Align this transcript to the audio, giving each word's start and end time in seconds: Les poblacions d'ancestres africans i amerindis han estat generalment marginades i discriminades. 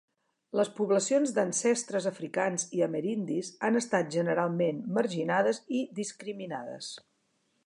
Les 0.59 0.69
poblacions 0.77 1.33
d'ancestres 1.35 2.07
africans 2.11 2.65
i 2.79 2.83
amerindis 2.87 3.53
han 3.69 3.81
estat 3.83 4.11
generalment 4.19 4.83
marginades 4.99 5.65
i 5.83 5.87
discriminades. 6.03 6.95